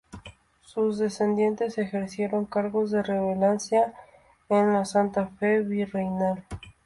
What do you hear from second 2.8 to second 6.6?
de relevancia en la Santa Fe virreinal.